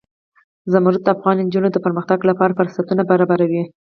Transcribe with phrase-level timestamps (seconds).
[0.71, 3.63] زمرد د افغان نجونو د پرمختګ لپاره فرصتونه برابروي.